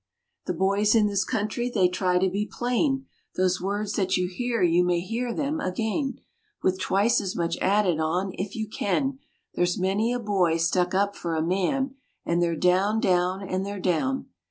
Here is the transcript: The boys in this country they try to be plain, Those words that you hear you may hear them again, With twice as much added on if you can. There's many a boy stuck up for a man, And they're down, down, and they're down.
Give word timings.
The 0.47 0.55
boys 0.55 0.95
in 0.95 1.05
this 1.05 1.23
country 1.23 1.69
they 1.69 1.87
try 1.87 2.17
to 2.17 2.27
be 2.27 2.49
plain, 2.51 3.05
Those 3.35 3.61
words 3.61 3.93
that 3.93 4.17
you 4.17 4.27
hear 4.27 4.63
you 4.63 4.83
may 4.83 4.99
hear 4.99 5.31
them 5.31 5.59
again, 5.59 6.17
With 6.63 6.79
twice 6.79 7.21
as 7.21 7.35
much 7.35 7.55
added 7.59 7.99
on 7.99 8.31
if 8.33 8.55
you 8.55 8.67
can. 8.67 9.19
There's 9.53 9.77
many 9.77 10.11
a 10.11 10.17
boy 10.19 10.57
stuck 10.57 10.95
up 10.95 11.15
for 11.15 11.35
a 11.35 11.43
man, 11.45 11.97
And 12.25 12.41
they're 12.41 12.55
down, 12.55 12.99
down, 12.99 13.47
and 13.47 13.63
they're 13.63 13.79
down. 13.79 14.25